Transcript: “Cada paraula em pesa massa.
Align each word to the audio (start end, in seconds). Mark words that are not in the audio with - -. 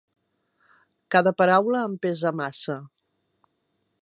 “Cada 1.15 1.33
paraula 1.43 1.85
em 1.91 1.95
pesa 2.07 2.35
massa. 2.41 2.79